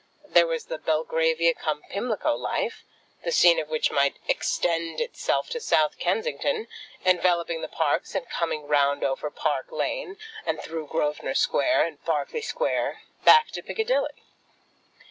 There 0.25 0.47
was 0.47 0.65
the 0.65 0.79
Belgravia 0.79 1.53
cum 1.53 1.83
Pimlico 1.91 2.33
life, 2.33 2.83
the 3.23 3.31
scene 3.31 3.59
of 3.59 3.69
which 3.69 3.91
might 3.91 4.17
extend 4.27 4.99
itself 4.99 5.47
to 5.51 5.59
South 5.59 5.99
Kensington, 5.99 6.67
enveloping 7.05 7.61
the 7.61 7.67
parks 7.67 8.15
and 8.15 8.27
coming 8.27 8.65
round 8.67 9.03
over 9.03 9.29
Park 9.29 9.71
Lane, 9.71 10.17
and 10.43 10.59
through 10.59 10.87
Grosvenor 10.87 11.35
Square 11.35 11.85
and 11.85 12.03
Berkeley 12.03 12.41
Square 12.41 13.03
back 13.25 13.51
to 13.51 13.61
Piccadilly. 13.61 14.23